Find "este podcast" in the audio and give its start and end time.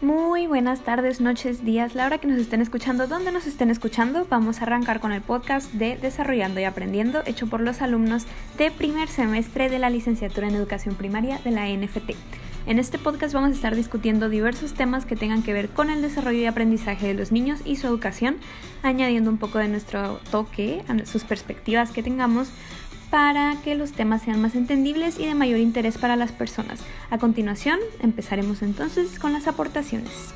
12.80-13.34